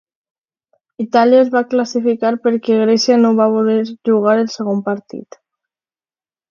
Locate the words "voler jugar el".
3.59-4.53